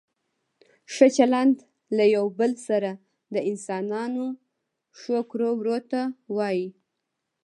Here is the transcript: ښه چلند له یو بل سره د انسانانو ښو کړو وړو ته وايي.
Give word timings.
ښه 0.93 1.07
چلند 1.17 1.55
له 1.97 2.03
یو 2.15 2.25
بل 2.39 2.51
سره 2.67 2.91
د 3.33 3.35
انسانانو 3.49 4.25
ښو 4.97 5.17
کړو 5.31 5.49
وړو 5.59 5.77
ته 5.91 6.01
وايي. 6.35 6.67